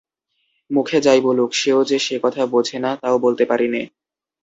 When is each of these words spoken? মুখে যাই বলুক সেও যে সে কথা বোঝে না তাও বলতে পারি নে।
মুখে 0.71 0.97
যাই 1.01 1.19
বলুক 1.21 1.51
সেও 1.53 1.79
যে 1.83 1.97
সে 1.99 2.15
কথা 2.23 2.43
বোঝে 2.45 2.77
না 2.79 2.91
তাও 3.01 3.15
বলতে 3.19 3.43
পারি 3.45 3.67
নে। 3.67 3.81